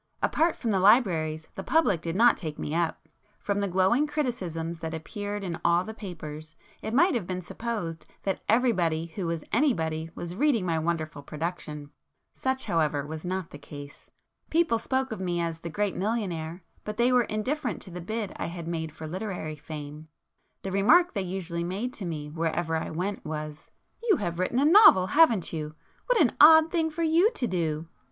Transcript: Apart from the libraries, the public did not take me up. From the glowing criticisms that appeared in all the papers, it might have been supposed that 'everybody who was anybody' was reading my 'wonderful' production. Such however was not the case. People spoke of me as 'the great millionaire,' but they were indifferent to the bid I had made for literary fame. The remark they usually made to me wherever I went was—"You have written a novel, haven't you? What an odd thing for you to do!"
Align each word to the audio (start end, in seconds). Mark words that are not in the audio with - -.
Apart 0.23 0.55
from 0.55 0.71
the 0.71 0.79
libraries, 0.79 1.47
the 1.53 1.61
public 1.63 2.01
did 2.01 2.15
not 2.15 2.35
take 2.35 2.57
me 2.57 2.73
up. 2.73 3.07
From 3.37 3.59
the 3.59 3.67
glowing 3.67 4.07
criticisms 4.07 4.79
that 4.79 4.95
appeared 4.95 5.43
in 5.43 5.59
all 5.63 5.83
the 5.83 5.93
papers, 5.93 6.55
it 6.81 6.91
might 6.91 7.13
have 7.13 7.27
been 7.27 7.43
supposed 7.43 8.07
that 8.23 8.41
'everybody 8.49 9.13
who 9.15 9.27
was 9.27 9.43
anybody' 9.53 10.09
was 10.15 10.35
reading 10.35 10.65
my 10.65 10.79
'wonderful' 10.79 11.21
production. 11.21 11.91
Such 12.33 12.65
however 12.65 13.05
was 13.05 13.23
not 13.23 13.51
the 13.51 13.59
case. 13.59 14.09
People 14.49 14.79
spoke 14.79 15.11
of 15.11 15.19
me 15.19 15.39
as 15.39 15.59
'the 15.59 15.69
great 15.69 15.95
millionaire,' 15.95 16.63
but 16.83 16.97
they 16.97 17.11
were 17.11 17.25
indifferent 17.25 17.79
to 17.83 17.91
the 17.91 18.01
bid 18.01 18.33
I 18.37 18.47
had 18.47 18.67
made 18.67 18.91
for 18.91 19.05
literary 19.05 19.55
fame. 19.55 20.07
The 20.63 20.71
remark 20.71 21.13
they 21.13 21.21
usually 21.21 21.63
made 21.63 21.93
to 21.93 22.05
me 22.05 22.27
wherever 22.27 22.75
I 22.75 22.89
went 22.89 23.23
was—"You 23.23 24.15
have 24.15 24.39
written 24.39 24.57
a 24.57 24.65
novel, 24.65 25.05
haven't 25.13 25.53
you? 25.53 25.75
What 26.07 26.19
an 26.19 26.35
odd 26.41 26.71
thing 26.71 26.89
for 26.89 27.03
you 27.03 27.29
to 27.35 27.45
do!" 27.45 27.87